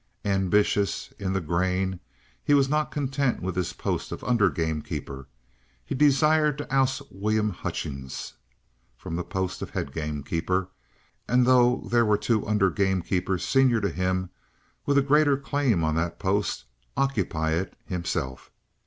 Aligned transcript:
Ambitious 0.25 1.13
in 1.19 1.31
the 1.33 1.39
grain, 1.41 1.99
he 2.43 2.55
was 2.55 2.67
not 2.67 2.89
content 2.89 3.39
with 3.39 3.55
his 3.55 3.71
post 3.73 4.11
of 4.11 4.23
under 4.23 4.49
gamekeeper; 4.49 5.27
he 5.85 5.93
desired 5.93 6.57
to 6.57 6.73
oust 6.73 7.03
William 7.11 7.51
Hutchings 7.51 8.33
from 8.97 9.15
the 9.15 9.23
post 9.23 9.61
of 9.61 9.69
head 9.69 9.91
gamekeeper, 9.93 10.69
and 11.27 11.45
though 11.45 11.87
there 11.87 12.03
were 12.03 12.17
two 12.17 12.43
under 12.47 12.71
gamekeepers 12.71 13.45
senior 13.47 13.79
to 13.79 13.91
him 13.91 14.31
with 14.87 14.97
a 14.97 15.03
greater 15.03 15.37
claim 15.37 15.83
on 15.83 15.93
that 15.97 16.17
post, 16.17 16.63
occupy 16.97 17.51
it 17.51 17.75
himself. 17.85 18.49